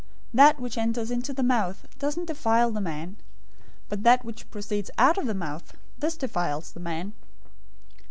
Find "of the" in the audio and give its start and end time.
5.19-5.35